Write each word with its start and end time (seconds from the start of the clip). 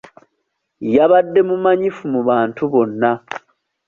Yabadde 0.95 1.39
mumanyifu 1.47 2.03
mu 2.13 2.21
bantu 2.29 2.61
bonna. 2.73 3.11